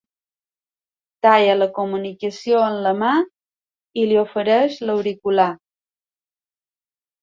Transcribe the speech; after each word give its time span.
Talla 1.25 1.57
la 1.59 1.67
comunicació 1.75 2.63
amb 2.69 2.83
la 2.87 2.95
mà 3.03 3.13
i 4.05 4.09
li 4.11 4.21
ofereix 4.27 4.83
l'auricular. 4.89 5.51